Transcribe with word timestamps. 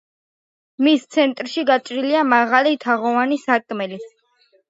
მის 0.85 1.03
ცენტრში 1.15 1.65
გაჭრილია 1.71 2.23
მაღალი, 2.31 2.79
თაღოვანი 2.85 3.39
სარკმელი. 3.45 4.01